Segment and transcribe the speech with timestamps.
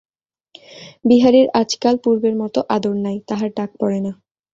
[1.05, 4.11] বিহারীর আজকাল পূর্বের মতো আদর নাই–তাহার ডাক পড়ে না।